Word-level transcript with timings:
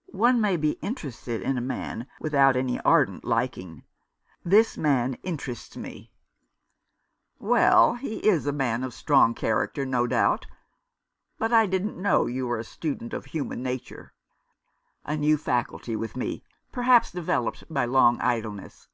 "One 0.26 0.40
may 0.40 0.56
be 0.56 0.78
interested 0.80 1.42
in 1.42 1.58
a 1.58 1.60
man 1.60 2.06
without 2.18 2.56
any 2.56 2.80
ardent 2.80 3.26
liking. 3.26 3.84
This 4.42 4.78
man 4.78 5.18
interests 5.22 5.76
me." 5.76 6.10
327 7.38 7.40
Rough 7.42 7.60
Justice." 7.60 8.02
Well, 8.10 8.10
he 8.10 8.26
is 8.36 8.46
a 8.46 8.56
man 8.56 8.82
of 8.82 8.94
strong 8.94 9.34
character, 9.34 9.84
no 9.84 10.06
doubt; 10.06 10.46
but 11.38 11.52
I 11.52 11.66
didn't 11.66 12.00
know 12.00 12.24
you 12.24 12.46
were 12.46 12.56
a 12.58 12.64
student 12.64 13.12
of 13.12 13.26
human 13.26 13.62
nature." 13.62 14.14
"A 15.04 15.14
new 15.14 15.36
faculty 15.36 15.94
with 15.94 16.16
me, 16.16 16.42
perhaps 16.72 17.10
developed 17.10 17.64
by 17.68 17.84
long 17.84 18.18
idleness. 18.22 18.88